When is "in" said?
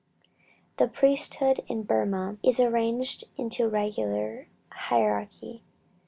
1.67-1.83